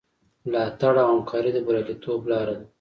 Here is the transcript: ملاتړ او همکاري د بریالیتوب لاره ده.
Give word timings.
ملاتړ 0.45 0.95
او 1.01 1.07
همکاري 1.13 1.49
د 1.53 1.57
بریالیتوب 1.67 2.21
لاره 2.31 2.53
ده. 2.59 2.65